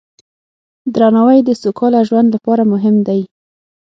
[0.95, 3.21] درناوی د سوکاله ژوند لپاره مهم دی.